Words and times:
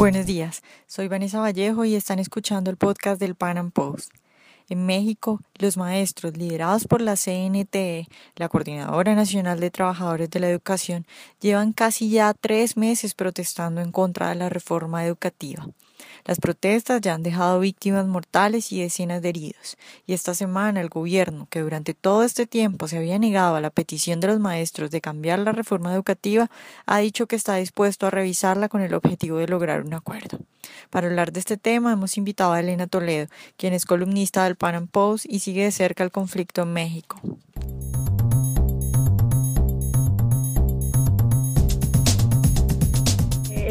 Buenos 0.00 0.24
días, 0.24 0.62
soy 0.86 1.08
Vanessa 1.08 1.40
Vallejo 1.40 1.84
y 1.84 1.94
están 1.94 2.20
escuchando 2.20 2.70
el 2.70 2.78
podcast 2.78 3.20
del 3.20 3.34
Pan 3.34 3.58
Am 3.58 3.70
Post. 3.70 4.10
En 4.70 4.86
México, 4.86 5.42
los 5.58 5.76
maestros, 5.76 6.38
liderados 6.38 6.86
por 6.86 7.02
la 7.02 7.16
CNTE, 7.16 8.08
la 8.36 8.48
Coordinadora 8.48 9.14
Nacional 9.14 9.60
de 9.60 9.70
Trabajadores 9.70 10.30
de 10.30 10.40
la 10.40 10.48
Educación, 10.48 11.06
llevan 11.38 11.74
casi 11.74 12.08
ya 12.08 12.32
tres 12.32 12.78
meses 12.78 13.12
protestando 13.12 13.82
en 13.82 13.92
contra 13.92 14.30
de 14.30 14.36
la 14.36 14.48
reforma 14.48 15.04
educativa. 15.04 15.68
Las 16.24 16.38
protestas 16.38 17.00
ya 17.00 17.14
han 17.14 17.22
dejado 17.22 17.60
víctimas 17.60 18.06
mortales 18.06 18.72
y 18.72 18.80
decenas 18.80 19.22
de 19.22 19.30
heridos, 19.30 19.76
y 20.06 20.12
esta 20.12 20.34
semana 20.34 20.80
el 20.80 20.88
gobierno, 20.88 21.46
que 21.50 21.60
durante 21.60 21.94
todo 21.94 22.22
este 22.22 22.46
tiempo 22.46 22.88
se 22.88 22.98
había 22.98 23.18
negado 23.18 23.56
a 23.56 23.60
la 23.60 23.70
petición 23.70 24.20
de 24.20 24.28
los 24.28 24.40
maestros 24.40 24.90
de 24.90 25.00
cambiar 25.00 25.38
la 25.38 25.52
reforma 25.52 25.92
educativa, 25.92 26.50
ha 26.86 26.98
dicho 26.98 27.26
que 27.26 27.36
está 27.36 27.56
dispuesto 27.56 28.06
a 28.06 28.10
revisarla 28.10 28.68
con 28.68 28.82
el 28.82 28.94
objetivo 28.94 29.38
de 29.38 29.48
lograr 29.48 29.82
un 29.82 29.94
acuerdo. 29.94 30.38
Para 30.90 31.06
hablar 31.06 31.32
de 31.32 31.40
este 31.40 31.56
tema 31.56 31.92
hemos 31.92 32.16
invitado 32.16 32.52
a 32.52 32.60
Elena 32.60 32.86
Toledo, 32.86 33.28
quien 33.56 33.72
es 33.72 33.84
columnista 33.84 34.44
del 34.44 34.56
Pan 34.56 34.74
Am 34.74 34.86
Post 34.86 35.26
y 35.28 35.40
sigue 35.40 35.64
de 35.64 35.72
cerca 35.72 36.04
el 36.04 36.10
conflicto 36.10 36.62
en 36.62 36.72
México. 36.72 37.20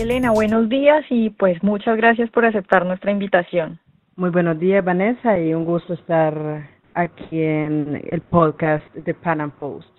Elena, 0.02 0.32
buenos 0.32 0.70
días 0.70 1.06
y 1.10 1.30
pues 1.30 1.62
muchas 1.62 1.98
gracias 1.98 2.30
por 2.30 2.46
aceptar 2.46 2.86
nuestra 2.86 3.12
invitación. 3.12 3.80
Muy 4.16 4.30
buenos 4.30 4.58
días, 4.58 4.84
Vanessa, 4.84 5.38
y 5.38 5.54
un 5.54 5.66
gusto 5.66 5.94
estar 5.94 6.70
aquí 6.94 7.42
en 7.42 8.02
el 8.10 8.22
podcast 8.22 8.86
de 8.94 9.14
Pan 9.14 9.42
Am 9.42 9.52
Post. 9.52 9.90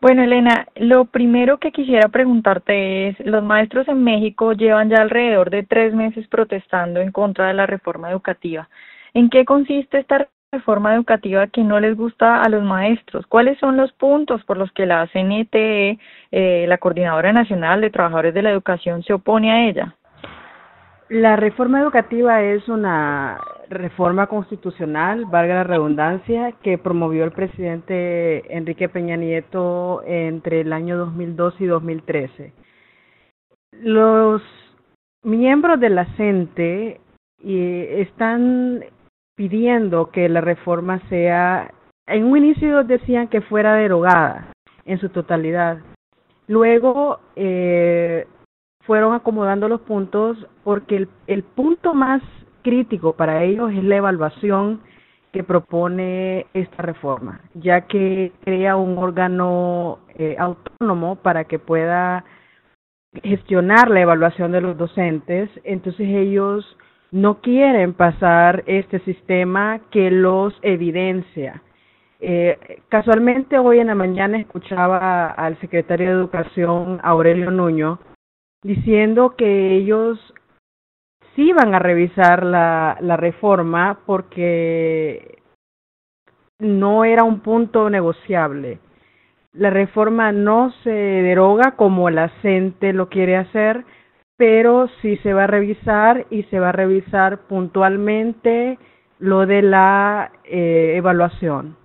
Bueno, 0.00 0.22
Elena, 0.22 0.66
lo 0.76 1.04
primero 1.04 1.58
que 1.58 1.72
quisiera 1.72 2.08
preguntarte 2.08 3.08
es, 3.08 3.20
los 3.20 3.44
maestros 3.44 3.86
en 3.88 4.02
México 4.02 4.52
llevan 4.52 4.90
ya 4.90 5.02
alrededor 5.02 5.50
de 5.50 5.62
tres 5.62 5.94
meses 5.94 6.26
protestando 6.28 7.00
en 7.00 7.12
contra 7.12 7.48
de 7.48 7.54
la 7.54 7.66
reforma 7.66 8.10
educativa. 8.10 8.68
¿En 9.14 9.30
qué 9.30 9.44
consiste 9.44 9.98
esta 9.98 10.28
reforma 10.52 10.94
educativa 10.94 11.46
que 11.48 11.62
no 11.62 11.78
les 11.78 11.96
gusta 11.96 12.42
a 12.42 12.48
los 12.48 12.64
maestros? 12.64 13.26
¿Cuáles 13.26 13.58
son 13.58 13.76
los 13.76 13.92
puntos 13.92 14.42
por 14.44 14.56
los 14.56 14.72
que 14.72 14.86
la 14.86 15.06
CNTE, 15.08 15.98
eh, 16.30 16.66
la 16.66 16.78
Coordinadora 16.78 17.32
Nacional 17.32 17.80
de 17.82 17.90
Trabajadores 17.90 18.32
de 18.32 18.42
la 18.42 18.50
Educación, 18.50 19.02
se 19.02 19.12
opone 19.12 19.52
a 19.52 19.68
ella? 19.68 19.94
La 21.10 21.36
reforma 21.36 21.80
educativa 21.80 22.42
es 22.42 22.66
una 22.68 23.38
reforma 23.68 24.26
constitucional, 24.26 25.26
valga 25.26 25.56
la 25.56 25.64
redundancia, 25.64 26.52
que 26.62 26.78
promovió 26.78 27.24
el 27.24 27.32
presidente 27.32 28.44
Enrique 28.54 28.88
Peña 28.88 29.16
Nieto 29.16 30.02
entre 30.06 30.62
el 30.62 30.72
año 30.72 30.96
2002 30.96 31.60
y 31.60 31.66
2013. 31.66 32.52
Los 33.82 34.42
miembros 35.22 35.78
de 35.80 35.90
la 35.90 36.06
CENTE 36.16 37.00
eh, 37.44 38.06
están 38.08 38.82
pidiendo 39.38 40.10
que 40.10 40.28
la 40.28 40.40
reforma 40.40 41.00
sea, 41.08 41.72
en 42.08 42.24
un 42.24 42.38
inicio 42.38 42.82
decían 42.82 43.28
que 43.28 43.40
fuera 43.40 43.74
derogada 43.74 44.52
en 44.84 44.98
su 44.98 45.10
totalidad. 45.10 45.78
Luego 46.48 47.20
eh, 47.36 48.26
fueron 48.84 49.14
acomodando 49.14 49.68
los 49.68 49.80
puntos 49.82 50.36
porque 50.64 50.96
el, 50.96 51.08
el 51.28 51.44
punto 51.44 51.94
más 51.94 52.20
crítico 52.62 53.12
para 53.12 53.44
ellos 53.44 53.70
es 53.72 53.84
la 53.84 53.98
evaluación 53.98 54.80
que 55.32 55.44
propone 55.44 56.46
esta 56.52 56.82
reforma, 56.82 57.40
ya 57.54 57.82
que 57.82 58.32
crea 58.42 58.74
un 58.74 58.98
órgano 58.98 60.00
eh, 60.16 60.34
autónomo 60.36 61.14
para 61.14 61.44
que 61.44 61.60
pueda 61.60 62.24
gestionar 63.22 63.88
la 63.88 64.00
evaluación 64.00 64.50
de 64.50 64.62
los 64.62 64.76
docentes. 64.76 65.48
Entonces 65.62 66.08
ellos 66.08 66.76
no 67.10 67.40
quieren 67.40 67.94
pasar 67.94 68.64
este 68.66 69.00
sistema 69.00 69.80
que 69.90 70.10
los 70.10 70.54
evidencia. 70.62 71.62
Eh, 72.20 72.80
casualmente 72.88 73.58
hoy 73.58 73.78
en 73.78 73.86
la 73.86 73.94
mañana 73.94 74.38
escuchaba 74.38 75.28
al 75.28 75.58
secretario 75.60 76.08
de 76.08 76.14
Educación, 76.14 77.00
Aurelio 77.02 77.50
Nuño, 77.50 78.00
diciendo 78.62 79.36
que 79.36 79.76
ellos 79.76 80.18
sí 81.36 81.52
van 81.52 81.74
a 81.74 81.78
revisar 81.78 82.44
la, 82.44 82.98
la 83.00 83.16
reforma 83.16 84.00
porque 84.04 85.38
no 86.58 87.04
era 87.04 87.22
un 87.22 87.40
punto 87.40 87.88
negociable. 87.88 88.80
La 89.52 89.70
reforma 89.70 90.32
no 90.32 90.72
se 90.82 90.90
deroga 90.90 91.76
como 91.76 92.10
la 92.10 92.28
CENTE 92.42 92.92
lo 92.92 93.08
quiere 93.08 93.36
hacer, 93.36 93.84
pero 94.38 94.88
sí 95.02 95.16
se 95.18 95.34
va 95.34 95.44
a 95.44 95.48
revisar 95.48 96.26
y 96.30 96.44
se 96.44 96.60
va 96.60 96.70
a 96.70 96.72
revisar 96.72 97.40
puntualmente 97.48 98.78
lo 99.18 99.46
de 99.46 99.62
la 99.62 100.30
eh, 100.44 100.94
evaluación. 100.96 101.76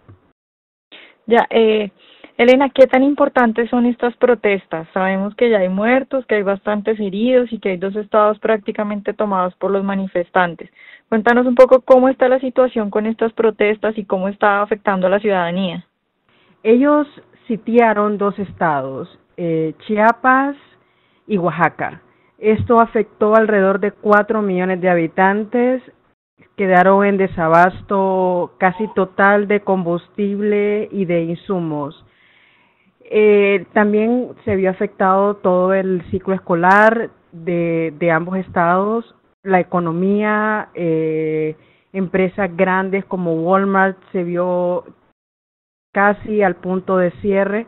Ya, 1.25 1.47
eh, 1.50 1.91
Elena, 2.38 2.69
¿qué 2.69 2.86
tan 2.86 3.02
importantes 3.02 3.72
son 3.72 3.88
estas 3.88 4.16
protestas? 4.18 4.88
Sabemos 4.94 5.36
que 5.36 5.50
ya 5.50 5.59
hay 5.59 5.69
muertos, 5.69 6.28
que 6.28 6.36
hay 6.36 6.44
bastantes 6.44 7.00
heridos 7.00 7.52
y 7.52 7.59
que 7.59 7.69
hay 7.69 7.78
dos 7.78 7.96
estados 7.96 8.38
prácticamente 8.38 9.14
tomados 9.14 9.56
por 9.56 9.72
los 9.72 9.84
manifestantes. 9.84 10.70
Cuéntanos 11.09 11.47
un 11.47 11.56
poco 11.56 11.81
cómo 11.81 12.08
está 12.08 12.30
la 12.30 12.40
situación 12.40 12.91
con 12.91 13.08
estas 13.08 13.34
protestas 13.34 13.97
y 13.97 14.06
cómo 14.06 14.28
está 14.28 14.62
afectando 14.62 15.08
a 15.08 15.09
la 15.09 15.20
ciudadanía. 15.20 15.88
Ellos 16.62 17.08
sitiaron 17.47 18.20
dos 18.20 18.38
estados, 18.38 19.09
eh, 19.38 19.74
Chiapas 19.88 20.56
y 21.25 21.38
Oaxaca. 21.38 22.02
Esto 22.43 22.81
afectó 22.81 23.37
alrededor 23.37 23.79
de 23.79 23.93
cuatro 23.93 24.41
millones 24.41 24.81
de 24.81 24.89
habitantes, 24.89 25.81
quedaron 26.57 27.05
en 27.05 27.15
desabasto 27.15 28.55
casi 28.57 28.89
total 28.95 29.47
de 29.47 29.61
combustible 29.61 30.89
y 30.91 31.05
de 31.05 31.23
insumos. 31.23 32.05
Eh, 33.05 33.65
también 33.71 34.31
se 34.43 34.57
vio 34.57 34.71
afectado 34.71 35.37
todo 35.37 35.73
el 35.73 36.03
ciclo 36.11 36.33
escolar 36.33 37.11
de, 37.31 37.93
de 37.97 38.11
ambos 38.11 38.37
estados, 38.37 39.15
la 39.43 39.61
economía, 39.61 40.67
eh, 40.73 41.55
empresas 41.93 42.53
grandes 42.57 43.05
como 43.05 43.35
Walmart 43.35 43.97
se 44.11 44.25
vio 44.25 44.83
casi 45.93 46.41
al 46.41 46.57
punto 46.57 46.97
de 46.97 47.11
cierre 47.21 47.67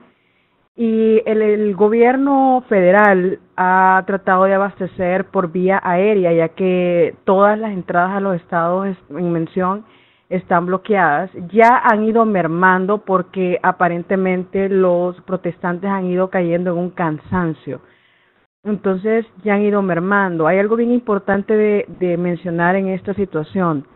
y 0.76 1.22
el, 1.26 1.74
gobierno 1.76 2.64
federal 2.68 3.40
ha 3.56 4.04
tratado 4.06 4.44
de 4.44 4.56
abastecer 4.56 5.26
por 5.26 5.52
vía 5.52 5.80
aérea, 5.82 6.34
ya 6.34 6.50
que 6.50 7.16
todas 7.24 7.58
las 7.58 7.72
entradas 7.72 8.12
a 8.12 8.20
los 8.20 8.36
estados 8.36 8.88
en 9.10 9.32
mención 9.32 9.86
están 10.28 10.66
bloqueadas. 10.66 11.32
Ya 11.50 11.78
han 11.78 12.04
ido 12.04 12.26
mermando 12.26 13.00
porque 13.00 13.58
aparentemente 13.64 14.68
los 14.68 15.20
protestantes 15.22 15.90
han 15.90 16.08
ido 16.08 16.30
cayendo 16.30 16.72
en 16.72 16.78
un 16.78 16.90
cansancio. 16.90 17.80
Entonces 18.64 19.26
ya 19.44 19.54
han 19.54 19.62
ido 19.62 19.82
mermando. 19.82 20.48
Hay 20.48 20.60
algo 20.60 20.76
bien 20.76 20.92
importante 20.92 21.56
de, 21.56 21.86
de 22.00 22.18
mencionar 22.18 22.76
en 22.76 22.88
esta 22.88 23.14
situación. 23.14 23.88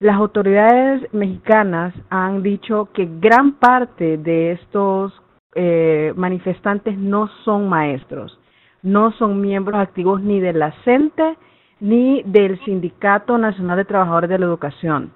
Las 0.00 0.16
autoridades 0.16 1.02
mexicanas 1.14 1.94
han 2.10 2.42
dicho 2.42 2.88
que 2.92 3.08
gran 3.20 3.52
parte 3.52 4.18
de 4.18 4.52
estos 4.52 5.14
eh, 5.54 6.12
manifestantes 6.16 6.96
no 6.98 7.28
son 7.44 7.68
maestros, 7.68 8.38
no 8.82 9.12
son 9.12 9.40
miembros 9.40 9.80
activos 9.80 10.22
ni 10.22 10.40
de 10.40 10.52
la 10.52 10.72
CENTE 10.84 11.36
ni 11.80 12.22
del 12.24 12.62
Sindicato 12.64 13.38
Nacional 13.38 13.78
de 13.78 13.84
Trabajadores 13.84 14.30
de 14.30 14.38
la 14.38 14.46
Educación. 14.46 15.12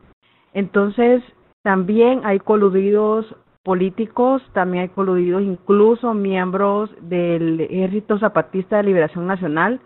Entonces, 0.54 1.22
también 1.62 2.22
hay 2.24 2.40
coludidos 2.40 3.26
políticos, 3.62 4.42
también 4.52 4.82
hay 4.82 4.88
coludidos 4.88 5.42
incluso 5.42 6.14
miembros 6.14 6.90
del 7.00 7.60
Ejército 7.60 8.18
Zapatista 8.18 8.76
de 8.76 8.84
Liberación 8.84 9.26
Nacional, 9.26 9.80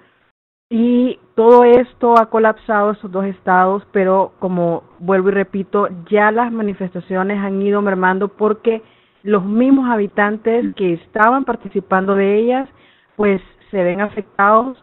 y 0.71 1.19
todo 1.35 1.65
esto 1.65 2.19
ha 2.19 2.27
colapsado 2.27 2.91
estos 2.91 3.11
dos 3.11 3.25
estados, 3.25 3.83
pero 3.91 4.33
como 4.39 4.83
vuelvo 4.99 5.31
y 5.31 5.33
repito, 5.33 5.89
ya 6.11 6.31
las 6.31 6.53
manifestaciones 6.53 7.39
han 7.39 7.63
ido 7.63 7.81
mermando 7.81 8.29
porque 8.29 8.83
los 9.23 9.45
mismos 9.45 9.91
habitantes 9.91 10.75
que 10.75 10.95
estaban 10.95 11.45
participando 11.45 12.15
de 12.15 12.37
ellas, 12.37 12.69
pues 13.17 13.41
se 13.71 13.83
ven 13.83 14.01
afectados 14.01 14.83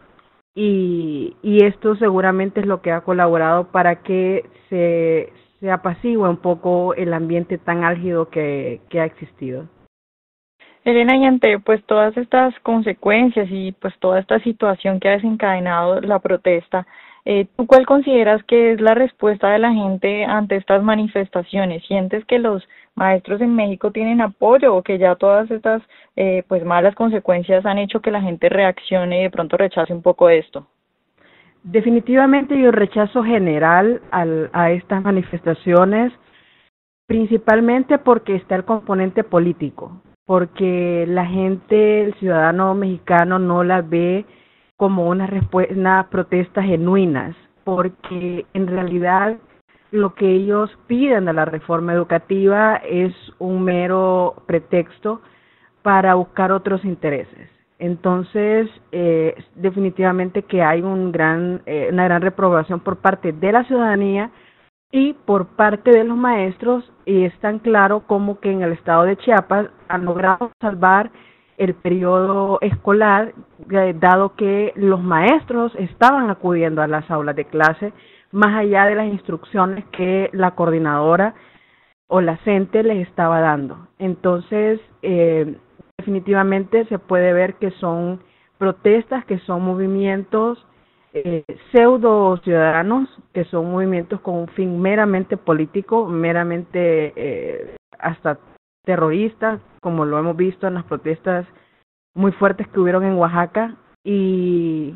y, 0.54 1.36
y 1.42 1.64
esto 1.64 1.96
seguramente 1.96 2.60
es 2.60 2.66
lo 2.66 2.80
que 2.82 2.92
ha 2.92 3.02
colaborado 3.02 3.70
para 3.72 4.02
que 4.02 4.48
se, 4.68 5.32
se 5.60 6.16
un 6.16 6.36
poco 6.38 6.94
el 6.94 7.12
ambiente 7.12 7.58
tan 7.58 7.84
álgido 7.84 8.28
que, 8.28 8.80
que 8.88 9.00
ha 9.00 9.04
existido. 9.04 9.68
Elena, 10.84 11.16
y 11.16 11.24
ante 11.24 11.58
pues 11.58 11.84
todas 11.84 12.16
estas 12.16 12.54
consecuencias 12.60 13.48
y 13.50 13.72
pues 13.72 13.92
toda 13.98 14.20
esta 14.20 14.38
situación 14.38 15.00
que 15.00 15.08
ha 15.08 15.12
desencadenado 15.12 16.00
la 16.00 16.20
protesta, 16.20 16.86
eh, 17.28 17.48
¿tú 17.56 17.66
cuál 17.66 17.84
consideras 17.86 18.42
que 18.44 18.70
es 18.72 18.80
la 18.80 18.94
respuesta 18.94 19.50
de 19.50 19.58
la 19.58 19.72
gente 19.72 20.24
ante 20.24 20.54
estas 20.54 20.80
manifestaciones? 20.84 21.84
¿Sientes 21.86 22.24
que 22.24 22.38
los 22.38 22.62
maestros 22.94 23.40
en 23.40 23.56
México 23.56 23.90
tienen 23.90 24.20
apoyo 24.20 24.76
o 24.76 24.82
que 24.82 24.96
ya 24.96 25.16
todas 25.16 25.50
estas 25.50 25.82
eh, 26.14 26.44
pues 26.46 26.64
malas 26.64 26.94
consecuencias 26.94 27.66
han 27.66 27.78
hecho 27.78 28.00
que 28.00 28.12
la 28.12 28.20
gente 28.20 28.48
reaccione 28.48 29.18
y 29.18 29.22
de 29.24 29.30
pronto 29.30 29.56
rechace 29.56 29.92
un 29.92 30.02
poco 30.02 30.28
esto? 30.28 30.68
Definitivamente 31.64 32.54
hay 32.54 32.64
un 32.64 32.72
rechazo 32.72 33.24
general 33.24 34.00
al, 34.12 34.48
a 34.52 34.70
estas 34.70 35.02
manifestaciones, 35.02 36.12
principalmente 37.08 37.98
porque 37.98 38.36
está 38.36 38.54
el 38.54 38.64
componente 38.64 39.24
político, 39.24 40.00
porque 40.26 41.04
la 41.08 41.26
gente, 41.26 42.04
el 42.04 42.14
ciudadano 42.14 42.72
mexicano 42.76 43.40
no 43.40 43.64
la 43.64 43.82
ve 43.82 44.24
como 44.76 45.08
una, 45.08 46.08
protestas 46.10 46.64
genuinas, 46.64 47.34
porque 47.64 48.46
en 48.52 48.66
realidad 48.66 49.36
lo 49.90 50.14
que 50.14 50.30
ellos 50.30 50.70
piden 50.86 51.28
a 51.28 51.32
la 51.32 51.44
reforma 51.44 51.92
educativa 51.92 52.76
es 52.76 53.14
un 53.38 53.62
mero 53.64 54.42
pretexto 54.46 55.22
para 55.82 56.14
buscar 56.14 56.52
otros 56.52 56.84
intereses. 56.84 57.48
Entonces, 57.78 58.68
eh, 58.92 59.34
definitivamente 59.54 60.42
que 60.42 60.62
hay 60.62 60.82
un 60.82 61.12
gran, 61.12 61.62
eh, 61.66 61.88
una 61.92 62.04
gran 62.04 62.22
reprobación 62.22 62.80
por 62.80 62.96
parte 62.96 63.32
de 63.32 63.52
la 63.52 63.64
ciudadanía 63.64 64.30
y 64.90 65.12
por 65.12 65.46
parte 65.56 65.90
de 65.90 66.04
los 66.04 66.16
maestros, 66.16 66.90
y 67.04 67.24
es 67.24 67.38
tan 67.40 67.58
claro 67.58 68.00
como 68.06 68.40
que 68.40 68.50
en 68.50 68.62
el 68.62 68.72
estado 68.72 69.04
de 69.04 69.16
Chiapas 69.16 69.68
han 69.88 70.04
logrado 70.04 70.52
salvar 70.60 71.10
el 71.58 71.74
periodo 71.74 72.58
escolar, 72.60 73.32
dado 73.94 74.34
que 74.36 74.72
los 74.76 75.02
maestros 75.02 75.72
estaban 75.76 76.30
acudiendo 76.30 76.82
a 76.82 76.86
las 76.86 77.10
aulas 77.10 77.36
de 77.36 77.46
clase, 77.46 77.92
más 78.32 78.54
allá 78.54 78.84
de 78.84 78.94
las 78.94 79.06
instrucciones 79.06 79.84
que 79.92 80.30
la 80.32 80.52
coordinadora 80.52 81.34
o 82.08 82.20
la 82.20 82.36
CENTE 82.38 82.82
les 82.82 83.08
estaba 83.08 83.40
dando. 83.40 83.88
Entonces, 83.98 84.80
eh, 85.02 85.56
definitivamente 85.98 86.84
se 86.86 86.98
puede 86.98 87.32
ver 87.32 87.54
que 87.54 87.70
son 87.72 88.20
protestas, 88.58 89.24
que 89.24 89.38
son 89.40 89.62
movimientos 89.62 90.64
eh, 91.18 91.44
pseudo 91.72 92.36
ciudadanos, 92.44 93.08
que 93.32 93.44
son 93.44 93.70
movimientos 93.70 94.20
con 94.20 94.34
un 94.34 94.48
fin 94.48 94.80
meramente 94.82 95.38
político, 95.38 96.06
meramente 96.06 97.12
eh, 97.16 97.76
hasta 97.98 98.38
terroristas, 98.86 99.60
como 99.82 100.06
lo 100.06 100.18
hemos 100.18 100.36
visto 100.36 100.66
en 100.66 100.74
las 100.74 100.84
protestas 100.84 101.46
muy 102.14 102.32
fuertes 102.32 102.66
que 102.68 102.80
hubieron 102.80 103.04
en 103.04 103.18
Oaxaca 103.18 103.76
y 104.02 104.94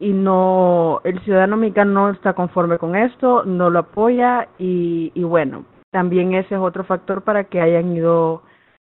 y 0.00 0.14
no 0.14 1.02
el 1.04 1.20
ciudadano 1.20 1.58
mexicano 1.58 1.92
no 1.92 2.10
está 2.10 2.32
conforme 2.32 2.78
con 2.78 2.96
esto, 2.96 3.44
no 3.44 3.68
lo 3.70 3.80
apoya 3.80 4.48
y, 4.58 5.12
y 5.14 5.22
bueno, 5.22 5.66
también 5.92 6.32
ese 6.34 6.54
es 6.54 6.60
otro 6.60 6.84
factor 6.84 7.22
para 7.22 7.44
que 7.44 7.60
hayan 7.60 7.94
ido 7.94 8.42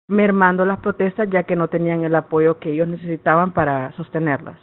mermando 0.08 0.64
las 0.66 0.80
protestas 0.80 1.30
ya 1.30 1.44
que 1.44 1.56
no 1.56 1.68
tenían 1.68 2.04
el 2.04 2.14
apoyo 2.14 2.58
que 2.58 2.72
ellos 2.72 2.88
necesitaban 2.88 3.52
para 3.52 3.92
sostenerlas. 3.92 4.58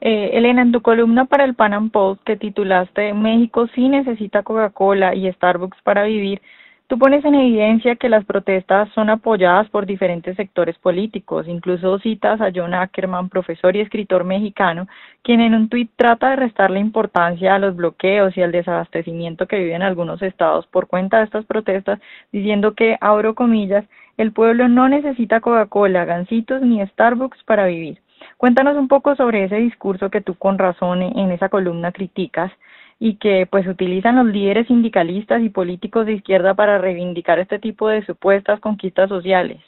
Eh, 0.00 0.30
Elena, 0.34 0.62
en 0.62 0.72
tu 0.72 0.82
columna 0.82 1.24
para 1.24 1.44
el 1.44 1.54
Pan 1.54 1.72
Am 1.72 1.90
Post 1.90 2.22
que 2.24 2.36
titulaste 2.36 3.14
México 3.14 3.66
sí 3.74 3.88
necesita 3.88 4.42
Coca-Cola 4.42 5.14
y 5.14 5.32
Starbucks 5.32 5.80
para 5.82 6.02
vivir, 6.02 6.42
Tú 6.88 7.00
pones 7.00 7.24
en 7.24 7.34
evidencia 7.34 7.96
que 7.96 8.08
las 8.08 8.24
protestas 8.24 8.88
son 8.90 9.10
apoyadas 9.10 9.68
por 9.70 9.86
diferentes 9.86 10.36
sectores 10.36 10.78
políticos, 10.78 11.48
incluso 11.48 11.98
citas 11.98 12.40
a 12.40 12.52
John 12.54 12.74
Ackerman, 12.74 13.28
profesor 13.28 13.74
y 13.74 13.80
escritor 13.80 14.22
mexicano, 14.22 14.86
quien 15.22 15.40
en 15.40 15.56
un 15.56 15.68
tuit 15.68 15.90
trata 15.96 16.30
de 16.30 16.36
restarle 16.36 16.78
importancia 16.78 17.56
a 17.56 17.58
los 17.58 17.74
bloqueos 17.74 18.36
y 18.36 18.42
al 18.42 18.52
desabastecimiento 18.52 19.48
que 19.48 19.58
viven 19.58 19.82
algunos 19.82 20.22
estados 20.22 20.68
por 20.68 20.86
cuenta 20.86 21.18
de 21.18 21.24
estas 21.24 21.44
protestas, 21.44 21.98
diciendo 22.30 22.74
que, 22.74 22.96
abro 23.00 23.34
comillas, 23.34 23.84
el 24.16 24.30
pueblo 24.30 24.68
no 24.68 24.88
necesita 24.88 25.40
Coca-Cola, 25.40 26.04
gancitos 26.04 26.62
ni 26.62 26.86
Starbucks 26.86 27.42
para 27.42 27.66
vivir. 27.66 27.98
Cuéntanos 28.36 28.76
un 28.76 28.86
poco 28.86 29.16
sobre 29.16 29.42
ese 29.42 29.56
discurso 29.56 30.08
que 30.08 30.20
tú 30.20 30.36
con 30.36 30.56
razón 30.56 31.02
en 31.02 31.32
esa 31.32 31.48
columna 31.48 31.90
criticas 31.90 32.52
y 32.98 33.16
que 33.16 33.46
pues 33.50 33.66
utilizan 33.66 34.16
los 34.16 34.26
líderes 34.26 34.66
sindicalistas 34.68 35.42
y 35.42 35.50
políticos 35.50 36.06
de 36.06 36.14
izquierda 36.14 36.54
para 36.54 36.78
reivindicar 36.78 37.38
este 37.38 37.58
tipo 37.58 37.88
de 37.88 38.04
supuestas 38.06 38.60
conquistas 38.60 39.08
sociales. 39.08 39.60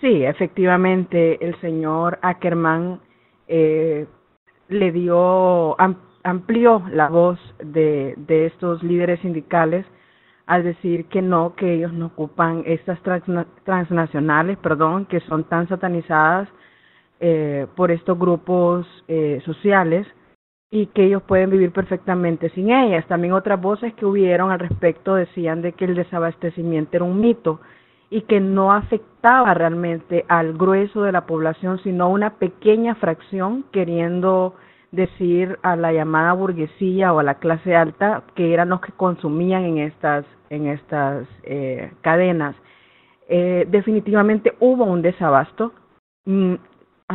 Sí, 0.00 0.24
efectivamente, 0.24 1.44
el 1.44 1.58
señor 1.60 2.18
Ackerman 2.22 3.00
eh, 3.48 4.06
le 4.68 4.92
dio, 4.92 5.76
amplió 6.22 6.82
la 6.92 7.08
voz 7.08 7.38
de, 7.62 8.14
estos 8.28 8.82
líderes 8.82 9.20
sindicales 9.20 9.84
al 10.46 10.64
decir 10.64 11.04
que 11.06 11.22
no, 11.22 11.54
que 11.54 11.74
ellos 11.74 11.92
no 11.92 12.06
ocupan 12.06 12.62
estas 12.66 12.98
transnacionales, 13.64 14.58
perdón, 14.58 15.06
que 15.06 15.20
son 15.20 15.44
tan 15.44 15.68
satanizadas 15.68 16.48
eh, 17.20 17.66
por 17.76 17.90
estos 17.90 18.18
grupos 18.18 18.86
eh, 19.06 19.40
sociales 19.44 20.06
y 20.70 20.86
que 20.86 21.04
ellos 21.04 21.22
pueden 21.22 21.50
vivir 21.50 21.72
perfectamente 21.72 22.50
sin 22.50 22.70
ellas. 22.70 23.06
También 23.06 23.32
otras 23.32 23.60
voces 23.60 23.92
que 23.94 24.06
hubieron 24.06 24.50
al 24.50 24.60
respecto 24.60 25.14
decían 25.14 25.62
de 25.62 25.72
que 25.72 25.84
el 25.84 25.96
desabastecimiento 25.96 26.96
era 26.96 27.04
un 27.04 27.20
mito 27.20 27.60
y 28.08 28.22
que 28.22 28.40
no 28.40 28.72
afectaba 28.72 29.54
realmente 29.54 30.24
al 30.28 30.54
grueso 30.54 31.02
de 31.02 31.12
la 31.12 31.26
población, 31.26 31.78
sino 31.82 32.04
a 32.04 32.08
una 32.08 32.38
pequeña 32.38 32.94
fracción 32.96 33.64
queriendo 33.72 34.54
decir 34.92 35.58
a 35.62 35.76
la 35.76 35.92
llamada 35.92 36.32
burguesía 36.32 37.12
o 37.12 37.20
a 37.20 37.22
la 37.22 37.36
clase 37.36 37.76
alta 37.76 38.24
que 38.34 38.52
eran 38.52 38.70
los 38.70 38.80
que 38.80 38.92
consumían 38.92 39.64
en 39.64 39.78
estas 39.78 40.24
en 40.50 40.66
estas 40.66 41.26
eh, 41.44 41.92
cadenas. 42.00 42.56
Eh, 43.28 43.66
definitivamente 43.70 44.54
hubo 44.58 44.84
un 44.84 45.02
desabasto. 45.02 45.72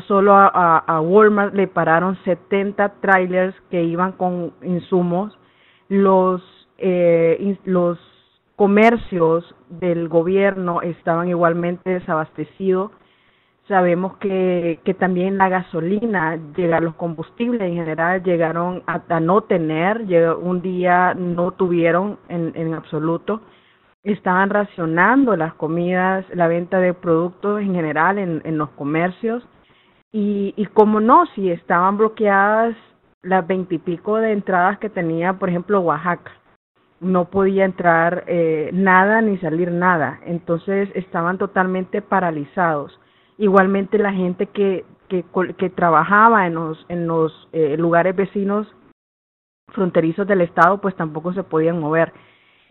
Solo 0.08 0.34
a, 0.36 1.00
Walmart 1.02 1.54
le 1.54 1.68
pararon 1.68 2.18
70 2.26 2.96
trailers 3.02 3.56
que 3.72 3.82
iban 3.84 4.12
con 4.12 4.52
insumos. 4.62 5.38
Los, 5.88 6.42
eh, 6.78 7.58
los 7.64 7.98
comercios 8.58 9.56
del 9.70 10.10
gobierno 10.10 10.82
estaban 10.82 11.30
igualmente 11.30 11.90
desabastecidos. 11.90 12.92
Sabemos 13.70 14.18
que, 14.18 14.80
que 14.84 14.94
también 14.94 15.38
la 15.38 15.50
gasolina, 15.50 16.38
llega, 16.56 16.82
los 16.82 16.96
combustibles 16.96 17.62
en 17.62 17.76
general 17.76 18.22
llegaron 18.22 18.84
a, 18.88 19.20
no 19.22 19.42
tener, 19.42 20.02
un 20.42 20.62
día 20.62 21.14
no 21.16 21.52
tuvieron 21.52 22.20
en, 22.28 22.52
en 22.56 22.74
absoluto 22.74 23.42
estaban 24.04 24.52
racionando 24.52 25.36
las 25.36 25.56
comidas, 25.56 26.26
la 26.32 26.48
venta 26.48 26.80
de 26.80 26.94
productos 26.94 27.60
en 27.60 27.74
general 27.74 28.20
en, 28.20 28.40
en 28.46 28.60
los 28.60 28.70
comercios 28.70 29.44
y, 30.16 30.54
y 30.56 30.66
como 30.68 31.02
no, 31.02 31.26
si 31.36 31.52
estaban 31.52 31.98
bloqueadas 31.98 32.74
las 33.22 33.46
veintipico 33.46 34.16
de 34.16 34.32
entradas 34.32 34.80
que 34.80 34.90
tenía, 34.90 35.34
por 35.34 35.50
ejemplo, 35.50 35.82
Oaxaca, 35.82 36.32
no 37.02 37.26
podía 37.26 37.66
entrar 37.66 38.24
eh, 38.28 38.70
nada 38.72 39.20
ni 39.20 39.38
salir 39.40 39.70
nada, 39.72 40.22
entonces 40.26 40.88
estaban 40.96 41.38
totalmente 41.38 42.02
paralizados. 42.02 42.98
Igualmente 43.38 43.98
la 43.98 44.14
gente 44.14 44.46
que, 44.46 44.86
que, 45.10 45.26
que 45.58 45.70
trabajaba 45.70 46.48
en 46.48 46.54
los, 46.54 46.86
en 46.88 47.08
los 47.08 47.50
eh, 47.52 47.76
lugares 47.76 48.16
vecinos 48.16 48.74
fronterizos 49.74 50.26
del 50.26 50.40
Estado, 50.40 50.80
pues 50.80 50.96
tampoco 50.96 51.34
se 51.34 51.44
podían 51.44 51.82
mover 51.82 52.14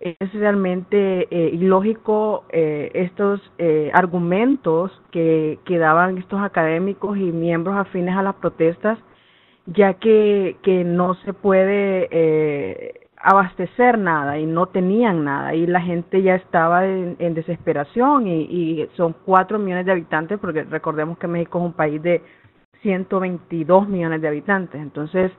es 0.05 0.35
realmente 0.35 1.27
eh, 1.31 1.51
ilógico 1.55 2.45
eh, 2.51 2.91
estos 2.93 3.41
eh, 3.57 3.91
argumentos 3.95 4.93
que, 5.11 5.59
que 5.65 5.79
daban 5.79 6.19
estos 6.19 6.43
académicos 6.43 7.17
y 7.17 7.33
miembros 7.33 7.77
afines 7.79 8.15
a 8.15 8.23
las 8.23 8.35
protestas, 8.35 8.99
ya 9.65 9.95
que, 9.95 10.57
que 10.63 10.85
no 10.85 11.15
se 11.25 11.33
puede 11.33 12.09
eh, 12.11 13.09
abastecer 13.17 13.97
nada 13.97 14.39
y 14.39 14.45
no 14.45 14.67
tenían 14.67 15.25
nada. 15.25 15.55
Y 15.55 15.67
la 15.67 15.81
gente 15.81 16.21
ya 16.23 16.35
estaba 16.35 16.87
en, 16.87 17.35
desesperación 17.35 18.27
y, 18.27 18.43
y 18.43 18.89
son 18.97 19.15
cuatro 19.25 19.59
millones 19.59 19.87
de 19.87 19.93
habitantes 19.93 20.39
porque 20.39 20.65
recordemos 20.65 21.17
que 21.17 21.29
México 21.29 21.59
es 21.61 21.65
un 21.65 21.73
país 21.73 22.03
de 22.03 22.21
122 22.83 23.89
millones 23.89 24.21
de 24.21 24.29
habitantes. 24.29 24.83
Entonces 24.83 25.33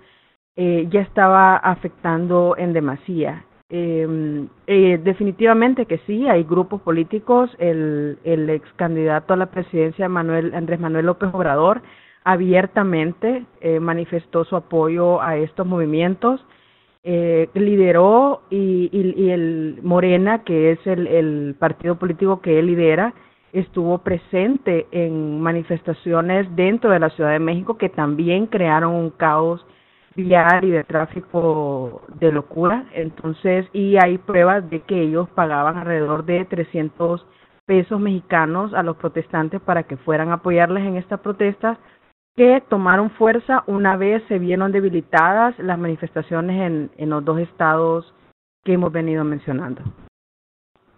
eh, 0.55 0.87
ya 0.89 1.01
estaba 1.01 1.57
afectando 1.57 2.55
en 2.57 2.73
demasía 2.73 3.45
eh, 3.69 4.47
eh, 4.67 4.99
definitivamente 5.03 5.85
que 5.85 5.97
sí, 6.05 6.27
hay 6.27 6.43
grupos 6.43 6.81
políticos. 6.81 7.49
El, 7.57 8.19
el 8.23 8.49
ex 8.49 8.71
candidato 8.73 9.33
a 9.33 9.37
la 9.37 9.47
presidencia, 9.47 10.07
Manuel, 10.07 10.53
Andrés 10.53 10.79
Manuel 10.79 11.07
López 11.07 11.29
Obrador, 11.33 11.81
abiertamente 12.23 13.45
eh, 13.61 13.79
manifestó 13.79 14.45
su 14.45 14.55
apoyo 14.55 15.21
a 15.21 15.37
estos 15.37 15.65
movimientos. 15.65 16.43
Eh, 17.03 17.49
lideró 17.53 18.41
y, 18.49 18.89
el 19.29 19.79
Morena, 19.83 20.43
que 20.43 20.71
es 20.71 20.79
el 20.87 21.55
partido 21.59 21.97
político 21.99 22.41
que 22.41 22.57
él 22.57 22.65
lidera, 22.65 23.13
estuvo 23.53 23.99
presente 23.99 24.87
en 24.91 25.39
manifestaciones 25.39 26.47
dentro 26.55 26.89
de 26.89 26.99
la 26.99 27.11
Ciudad 27.11 27.31
de 27.31 27.39
México 27.39 27.77
que 27.77 27.89
también 27.89 28.47
crearon 28.47 28.93
un 28.95 29.11
caos 29.11 29.63
vial 30.15 30.63
y 30.63 30.71
de 30.71 30.83
tráfico 30.83 32.03
de 32.19 32.31
locura. 32.31 32.85
Entonces, 32.93 33.67
y 33.73 33.97
hay 34.03 34.17
pruebas 34.17 34.69
de 34.69 34.81
que 34.81 35.01
ellos 35.01 35.29
pagaban 35.29 35.77
alrededor 35.77 36.25
de 36.25 36.45
300 36.45 37.25
pesos 37.65 37.99
mexicanos 37.99 38.73
a 38.73 38.83
los 38.83 38.97
protestantes 38.97 39.61
para 39.61 39.83
que 39.83 39.97
fueran 39.97 40.29
a 40.29 40.35
apoyarles 40.35 40.85
en 40.85 40.97
esta 40.97 41.17
protesta 41.17 41.79
que 42.35 42.61
tomaron 42.69 43.11
fuerza 43.11 43.63
una 43.65 43.95
vez 43.95 44.21
se 44.27 44.39
vieron 44.39 44.71
debilitadas 44.71 45.57
las 45.57 45.79
manifestaciones 45.79 46.61
en, 46.61 46.91
en 46.97 47.09
los 47.09 47.23
dos 47.23 47.39
estados 47.39 48.13
que 48.63 48.73
hemos 48.73 48.91
venido 48.91 49.23
mencionando. 49.23 49.81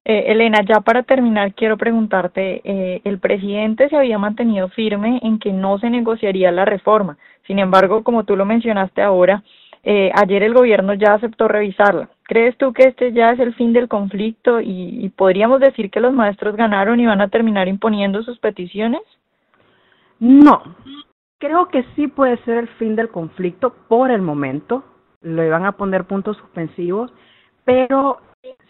Eh, 0.10 0.32
Elena, 0.32 0.62
ya 0.62 0.80
para 0.80 1.04
terminar, 1.04 1.54
quiero 1.54 1.76
preguntarte, 1.76 2.62
eh, 2.64 3.02
el 3.04 3.20
presidente 3.20 3.90
se 3.90 3.98
había 3.98 4.18
mantenido 4.18 4.70
firme 4.70 5.20
en 5.22 5.38
que 5.38 5.52
no 5.52 5.80
se 5.80 5.90
negociaría 5.90 6.50
la 6.50 6.64
reforma. 6.64 7.18
Sin 7.46 7.60
embargo, 7.60 8.06
como 8.06 8.24
tú 8.24 8.38
lo 8.38 8.46
mencionaste 8.46 9.02
ahora, 9.02 9.44
eh, 9.84 10.10
ayer 10.16 10.44
el 10.44 10.54
gobierno 10.54 10.94
ya 10.94 11.16
aceptó 11.16 11.50
revisarla. 11.50 12.08
¿Crees 12.24 12.58
tú 12.58 12.72
que 12.72 12.84
este 12.84 13.12
ya 13.12 13.32
es 13.32 13.40
el 13.42 13.54
fin 13.56 13.74
del 13.74 13.90
conflicto 13.90 14.62
y, 14.62 14.98
y 15.04 15.10
podríamos 15.10 15.60
decir 15.60 15.92
que 15.92 16.00
los 16.00 16.14
maestros 16.14 16.56
ganaron 16.56 17.02
y 17.02 17.06
van 17.06 17.20
a 17.20 17.28
terminar 17.28 17.68
imponiendo 17.68 18.24
sus 18.24 18.40
peticiones? 18.40 19.02
No, 20.22 20.64
creo 21.38 21.68
que 21.68 21.84
sí 21.98 22.08
puede 22.08 22.38
ser 22.46 22.60
el 22.60 22.68
fin 22.80 22.96
del 22.96 23.10
conflicto 23.10 23.76
por 23.90 24.10
el 24.12 24.22
momento. 24.22 24.86
Le 25.22 25.50
van 25.50 25.66
a 25.66 25.74
poner 25.74 26.06
puntos 26.06 26.38
suspensivos, 26.38 27.12
pero 27.66 28.22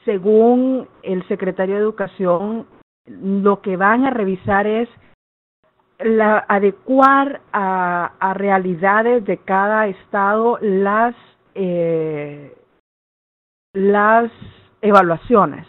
según 0.06 0.88
el 1.04 1.28
secretario 1.28 1.76
de 1.76 1.82
Educación, 1.82 2.68
lo 3.06 3.62
que 3.62 3.78
van 3.78 4.06
a 4.06 4.10
revisar 4.10 4.68
es 4.68 4.90
la, 6.00 6.46
adecuar 6.48 7.42
a, 7.54 8.34
realidades 8.36 9.26
de 9.26 9.38
cada 9.38 9.88
estado 9.88 10.60
las 10.62 11.16
eh, 11.56 12.54
las 13.74 14.32
evaluaciones, 14.82 15.66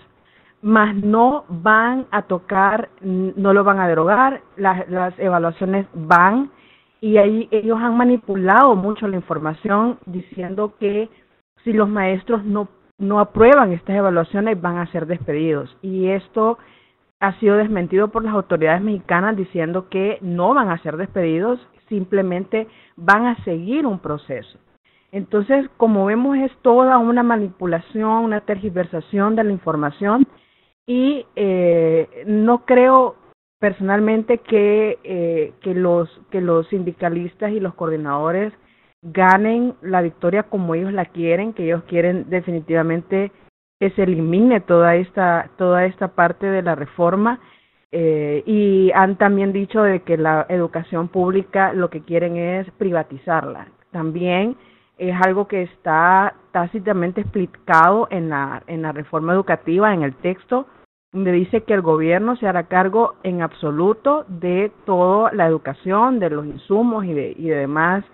mas 0.62 0.94
no 0.96 1.44
van 1.48 2.06
a 2.10 2.22
tocar, 2.22 2.88
no 3.00 3.52
lo 3.52 3.64
van 3.64 3.80
a 3.80 3.88
derogar, 3.88 4.42
las, 4.56 4.88
las 4.88 5.18
evaluaciones 5.18 5.86
van. 5.94 6.50
Y 7.00 7.16
ahí 7.16 7.48
ellos 7.50 7.78
han 7.80 7.96
manipulado 7.96 8.74
mucho 8.74 9.06
la 9.06 9.16
información 9.16 9.98
diciendo 10.06 10.74
que 10.80 11.08
si 11.62 11.72
los 11.72 11.88
maestros 11.88 12.44
no 12.44 12.68
no 12.98 13.20
aprueban 13.20 13.72
estas 13.72 13.96
evaluaciones 13.96 14.60
van 14.60 14.78
a 14.78 14.90
ser 14.90 15.06
despedidos. 15.06 15.76
Y 15.82 16.08
esto 16.08 16.58
ha 17.20 17.38
sido 17.38 17.56
desmentido 17.56 18.08
por 18.08 18.24
las 18.24 18.34
autoridades 18.34 18.82
mexicanas 18.82 19.36
diciendo 19.36 19.88
que 19.88 20.18
no 20.20 20.54
van 20.54 20.70
a 20.70 20.82
ser 20.82 20.96
despedidos, 20.96 21.60
simplemente 21.88 22.68
van 22.96 23.26
a 23.26 23.42
seguir 23.44 23.86
un 23.86 24.00
proceso. 24.00 24.58
Entonces, 25.10 25.68
como 25.76 26.04
vemos, 26.04 26.36
es 26.36 26.52
toda 26.62 26.98
una 26.98 27.22
manipulación, 27.22 28.24
una 28.24 28.42
tergiversación 28.42 29.36
de 29.36 29.44
la 29.44 29.52
información 29.52 30.26
y 30.86 31.24
eh, 31.34 32.24
no 32.26 32.66
creo 32.66 33.16
personalmente 33.58 34.38
que, 34.38 34.98
eh, 35.02 35.54
que, 35.60 35.74
los, 35.74 36.08
que 36.30 36.40
los 36.40 36.68
sindicalistas 36.68 37.52
y 37.52 37.60
los 37.60 37.74
coordinadores 37.74 38.52
ganen 39.02 39.74
la 39.80 40.02
victoria 40.02 40.44
como 40.44 40.74
ellos 40.74 40.92
la 40.92 41.06
quieren, 41.06 41.52
que 41.52 41.64
ellos 41.64 41.84
quieren 41.84 42.28
definitivamente 42.28 43.32
que 43.80 43.90
se 43.90 44.02
elimine 44.02 44.60
toda 44.60 44.96
esta 44.96 45.50
toda 45.56 45.84
esta 45.84 46.08
parte 46.08 46.46
de 46.46 46.62
la 46.62 46.74
reforma 46.74 47.38
eh, 47.92 48.42
y 48.44 48.90
han 48.94 49.16
también 49.16 49.52
dicho 49.52 49.82
de 49.82 50.00
que 50.00 50.16
la 50.16 50.46
educación 50.48 51.08
pública 51.08 51.72
lo 51.72 51.88
que 51.88 52.02
quieren 52.02 52.36
es 52.36 52.70
privatizarla. 52.72 53.68
También 53.92 54.56
es 54.98 55.14
algo 55.24 55.46
que 55.46 55.62
está 55.62 56.34
tácitamente 56.50 57.20
explicado 57.20 58.08
en 58.10 58.30
la 58.30 58.62
en 58.66 58.82
la 58.82 58.92
reforma 58.92 59.32
educativa 59.32 59.94
en 59.94 60.02
el 60.02 60.14
texto 60.16 60.66
donde 61.12 61.32
dice 61.32 61.62
que 61.62 61.72
el 61.72 61.80
gobierno 61.80 62.36
se 62.36 62.46
hará 62.46 62.64
cargo 62.64 63.14
en 63.22 63.40
absoluto 63.40 64.26
de 64.28 64.70
toda 64.84 65.32
la 65.32 65.46
educación, 65.46 66.18
de 66.18 66.28
los 66.28 66.44
insumos 66.44 67.06
y 67.06 67.14
de, 67.14 67.34
y 67.36 67.48
de 67.48 67.56
demás 67.56 68.04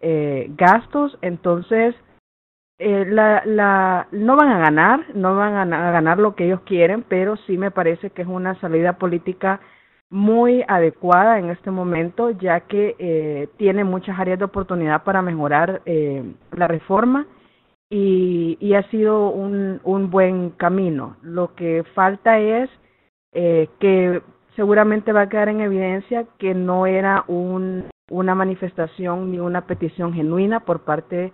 eh, 0.00 0.50
gastos, 0.56 1.18
entonces 1.22 1.94
eh, 2.78 3.04
la, 3.08 3.42
la, 3.44 4.06
no 4.12 4.36
van 4.36 4.48
a 4.48 4.58
ganar, 4.58 5.14
no 5.14 5.34
van 5.36 5.72
a, 5.72 5.90
ganar 5.90 6.18
lo 6.18 6.34
que 6.34 6.46
ellos 6.46 6.60
quieren, 6.60 7.04
pero 7.08 7.36
sí 7.46 7.58
me 7.58 7.70
parece 7.70 8.10
que 8.10 8.22
es 8.22 8.28
una 8.28 8.54
salida 8.60 8.98
política 8.98 9.60
muy 10.10 10.64
adecuada 10.68 11.38
en 11.38 11.50
este 11.50 11.70
momento, 11.70 12.30
ya 12.30 12.60
que 12.60 12.94
eh, 12.98 13.48
tiene 13.56 13.84
muchas 13.84 14.18
áreas 14.18 14.38
de 14.38 14.44
oportunidad 14.44 15.02
para 15.02 15.22
mejorar 15.22 15.82
eh, 15.86 16.22
la 16.52 16.68
reforma 16.68 17.26
y, 17.90 18.56
y 18.60 18.74
ha 18.74 18.88
sido 18.90 19.30
un, 19.30 19.80
un 19.84 20.10
buen 20.10 20.50
camino. 20.50 21.16
Lo 21.22 21.54
que 21.54 21.84
falta 21.94 22.38
es 22.38 22.70
eh, 23.32 23.68
que 23.80 24.22
seguramente 24.56 25.12
va 25.12 25.22
a 25.22 25.28
quedar 25.28 25.48
en 25.48 25.60
evidencia 25.60 26.26
que 26.38 26.54
no 26.54 26.86
era 26.86 27.24
un 27.28 27.84
una 28.10 28.34
manifestación 28.34 29.30
ni 29.30 29.38
una 29.38 29.66
petición 29.66 30.12
genuina 30.12 30.60
por 30.60 30.80
parte 30.80 31.32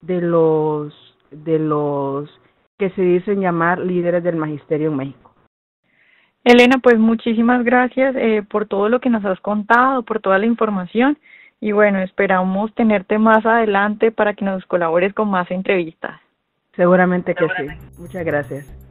de 0.00 0.20
los 0.20 0.94
de 1.30 1.58
los 1.58 2.30
que 2.78 2.90
se 2.90 3.02
dicen 3.02 3.40
llamar 3.40 3.78
líderes 3.78 4.22
del 4.22 4.36
magisterio 4.36 4.90
en 4.90 4.96
México. 4.96 5.32
Elena, 6.44 6.78
pues 6.82 6.98
muchísimas 6.98 7.64
gracias 7.64 8.14
eh, 8.16 8.44
por 8.48 8.66
todo 8.66 8.88
lo 8.88 9.00
que 9.00 9.10
nos 9.10 9.24
has 9.24 9.40
contado, 9.40 10.02
por 10.02 10.20
toda 10.20 10.38
la 10.38 10.46
información 10.46 11.18
y 11.60 11.72
bueno, 11.72 12.00
esperamos 12.00 12.72
tenerte 12.74 13.18
más 13.18 13.44
adelante 13.44 14.12
para 14.12 14.34
que 14.34 14.44
nos 14.44 14.64
colabores 14.66 15.12
con 15.14 15.28
más 15.28 15.50
entrevistas. 15.50 16.20
Seguramente 16.76 17.34
que 17.34 17.46
sí. 17.56 17.66
Muchas 17.98 18.24
gracias. 18.24 18.85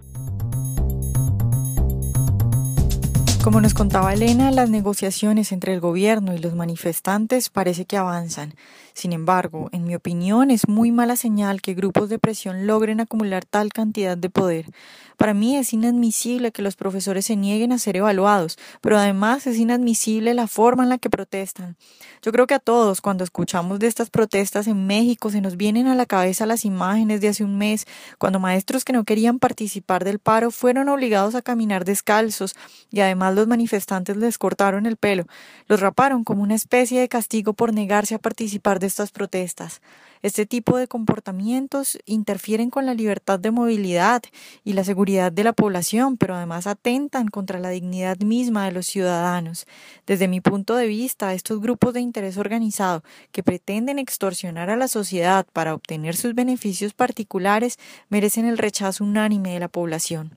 Como 3.45 3.61
nos 3.61 3.75
contaba 3.75 4.11
Elena, 4.11 4.49
las 4.49 4.71
negociaciones 4.71 5.51
entre 5.51 5.71
el 5.71 5.79
gobierno 5.79 6.33
y 6.33 6.39
los 6.39 6.55
manifestantes 6.55 7.51
parece 7.51 7.85
que 7.85 7.95
avanzan. 7.95 8.55
Sin 8.95 9.13
embargo, 9.13 9.69
en 9.71 9.83
mi 9.83 9.93
opinión, 9.93 10.49
es 10.49 10.67
muy 10.67 10.91
mala 10.91 11.15
señal 11.15 11.61
que 11.61 11.75
grupos 11.75 12.09
de 12.09 12.17
presión 12.17 12.65
logren 12.65 13.01
acumular 13.01 13.45
tal 13.45 13.71
cantidad 13.71 14.17
de 14.17 14.31
poder. 14.31 14.71
Para 15.17 15.33
mí 15.33 15.55
es 15.57 15.73
inadmisible 15.73 16.51
que 16.51 16.61
los 16.61 16.75
profesores 16.75 17.25
se 17.25 17.35
nieguen 17.35 17.71
a 17.71 17.77
ser 17.77 17.97
evaluados, 17.97 18.57
pero 18.81 18.97
además 18.97 19.45
es 19.47 19.57
inadmisible 19.57 20.33
la 20.33 20.47
forma 20.47 20.83
en 20.83 20.89
la 20.89 20.97
que 20.97 21.09
protestan. 21.09 21.77
Yo 22.21 22.31
creo 22.31 22.47
que 22.47 22.55
a 22.55 22.59
todos, 22.59 22.99
cuando 22.99 23.23
escuchamos 23.23 23.79
de 23.79 23.87
estas 23.87 24.09
protestas 24.09 24.67
en 24.67 24.87
México, 24.87 25.29
se 25.29 25.41
nos 25.41 25.55
vienen 25.55 25.87
a 25.87 25.95
la 25.95 26.05
cabeza 26.05 26.45
las 26.45 26.65
imágenes 26.65 27.21
de 27.21 27.27
hace 27.27 27.43
un 27.43 27.57
mes, 27.57 27.85
cuando 28.17 28.39
maestros 28.39 28.83
que 28.83 28.93
no 28.93 29.03
querían 29.03 29.39
participar 29.39 30.03
del 30.03 30.19
paro 30.19 30.51
fueron 30.51 30.89
obligados 30.89 31.35
a 31.35 31.41
caminar 31.41 31.85
descalzos 31.85 32.55
y 32.91 33.01
además 33.01 33.34
los 33.35 33.47
manifestantes 33.47 34.17
les 34.17 34.37
cortaron 34.37 34.85
el 34.85 34.97
pelo, 34.97 35.25
los 35.67 35.79
raparon 35.79 36.23
como 36.23 36.41
una 36.41 36.55
especie 36.55 36.99
de 36.99 37.07
castigo 37.07 37.53
por 37.53 37.73
negarse 37.73 38.15
a 38.15 38.19
participar 38.19 38.79
de 38.79 38.87
estas 38.87 39.11
protestas. 39.11 39.81
Este 40.25 40.47
tipo 40.47 40.77
de 40.77 40.87
comportamientos 40.87 41.99
interfieren 42.05 42.71
con 42.71 42.87
la 42.87 42.95
libertad 42.95 43.39
de 43.39 43.51
movilidad 43.51 44.23
y 44.63 44.73
la 44.73 44.83
seguridad 44.83 45.31
de 45.31 45.43
la 45.43 45.53
población, 45.53 46.17
pero 46.17 46.33
además 46.33 46.65
atentan 46.65 47.27
contra 47.27 47.59
la 47.59 47.69
dignidad 47.69 48.17
misma 48.17 48.65
de 48.65 48.71
los 48.71 48.87
ciudadanos. 48.87 49.67
Desde 50.07 50.27
mi 50.27 50.41
punto 50.41 50.75
de 50.75 50.87
vista, 50.87 51.35
estos 51.35 51.61
grupos 51.61 51.93
de 51.93 52.01
interés 52.01 52.37
organizado 52.37 53.03
que 53.31 53.43
pretenden 53.43 53.99
extorsionar 53.99 54.71
a 54.71 54.77
la 54.77 54.87
sociedad 54.87 55.45
para 55.53 55.75
obtener 55.75 56.15
sus 56.15 56.33
beneficios 56.33 56.93
particulares 56.93 57.77
merecen 58.09 58.45
el 58.45 58.57
rechazo 58.57 59.03
unánime 59.03 59.53
de 59.53 59.59
la 59.59 59.67
población. 59.67 60.35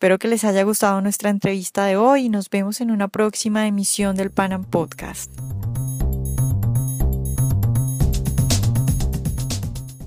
Espero 0.00 0.18
que 0.18 0.28
les 0.28 0.44
haya 0.44 0.62
gustado 0.62 1.02
nuestra 1.02 1.28
entrevista 1.28 1.84
de 1.84 1.98
hoy 1.98 2.24
y 2.24 2.28
nos 2.30 2.48
vemos 2.48 2.80
en 2.80 2.90
una 2.90 3.08
próxima 3.08 3.66
emisión 3.66 4.16
del 4.16 4.30
Panam 4.30 4.64
Podcast. 4.64 5.30